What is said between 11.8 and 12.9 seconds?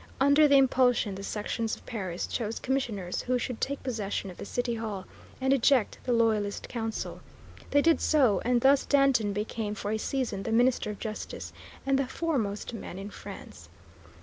and the foremost